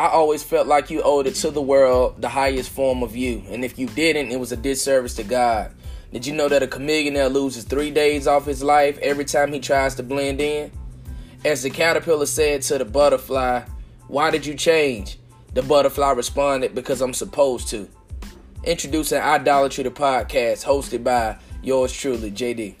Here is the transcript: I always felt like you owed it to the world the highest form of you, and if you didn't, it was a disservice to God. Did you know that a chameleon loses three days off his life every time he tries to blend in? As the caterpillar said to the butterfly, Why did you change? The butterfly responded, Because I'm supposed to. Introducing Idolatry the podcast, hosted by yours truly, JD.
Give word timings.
I 0.00 0.08
always 0.08 0.42
felt 0.42 0.66
like 0.66 0.88
you 0.88 1.02
owed 1.02 1.26
it 1.26 1.34
to 1.34 1.50
the 1.50 1.60
world 1.60 2.22
the 2.22 2.28
highest 2.30 2.70
form 2.70 3.02
of 3.02 3.14
you, 3.14 3.42
and 3.50 3.62
if 3.62 3.78
you 3.78 3.86
didn't, 3.86 4.32
it 4.32 4.40
was 4.40 4.50
a 4.50 4.56
disservice 4.56 5.12
to 5.16 5.24
God. 5.24 5.72
Did 6.10 6.24
you 6.24 6.32
know 6.32 6.48
that 6.48 6.62
a 6.62 6.66
chameleon 6.66 7.14
loses 7.34 7.64
three 7.64 7.90
days 7.90 8.26
off 8.26 8.46
his 8.46 8.62
life 8.62 8.96
every 9.00 9.26
time 9.26 9.52
he 9.52 9.60
tries 9.60 9.94
to 9.96 10.02
blend 10.02 10.40
in? 10.40 10.72
As 11.44 11.62
the 11.62 11.68
caterpillar 11.68 12.24
said 12.24 12.62
to 12.62 12.78
the 12.78 12.86
butterfly, 12.86 13.64
Why 14.08 14.30
did 14.30 14.46
you 14.46 14.54
change? 14.54 15.18
The 15.52 15.62
butterfly 15.62 16.12
responded, 16.12 16.74
Because 16.74 17.02
I'm 17.02 17.12
supposed 17.12 17.68
to. 17.68 17.86
Introducing 18.64 19.20
Idolatry 19.20 19.84
the 19.84 19.90
podcast, 19.90 20.64
hosted 20.64 21.04
by 21.04 21.36
yours 21.62 21.92
truly, 21.92 22.30
JD. 22.30 22.74